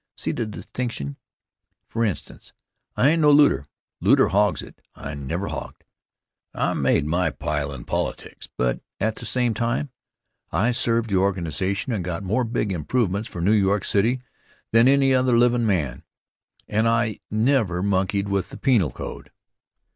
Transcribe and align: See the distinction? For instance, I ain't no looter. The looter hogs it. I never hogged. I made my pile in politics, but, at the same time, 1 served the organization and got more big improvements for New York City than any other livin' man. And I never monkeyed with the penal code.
See 0.17 0.31
the 0.31 0.47
distinction? 0.47 1.17
For 1.87 2.03
instance, 2.03 2.53
I 2.97 3.09
ain't 3.11 3.21
no 3.21 3.29
looter. 3.29 3.67
The 4.01 4.09
looter 4.09 4.27
hogs 4.29 4.63
it. 4.63 4.81
I 4.95 5.13
never 5.13 5.49
hogged. 5.49 5.83
I 6.55 6.73
made 6.73 7.05
my 7.05 7.29
pile 7.29 7.71
in 7.71 7.85
politics, 7.85 8.49
but, 8.57 8.81
at 8.99 9.17
the 9.17 9.27
same 9.27 9.53
time, 9.53 9.91
1 10.49 10.73
served 10.73 11.11
the 11.11 11.17
organization 11.17 11.93
and 11.93 12.03
got 12.03 12.23
more 12.23 12.43
big 12.43 12.71
improvements 12.71 13.29
for 13.29 13.41
New 13.41 13.51
York 13.53 13.85
City 13.85 14.19
than 14.71 14.87
any 14.87 15.13
other 15.13 15.37
livin' 15.37 15.67
man. 15.67 16.01
And 16.67 16.89
I 16.89 17.19
never 17.29 17.83
monkeyed 17.83 18.27
with 18.27 18.49
the 18.49 18.57
penal 18.57 18.89
code. 18.89 19.29